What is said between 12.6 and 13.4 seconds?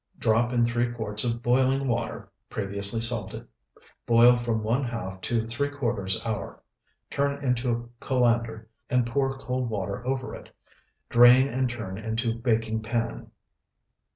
pan.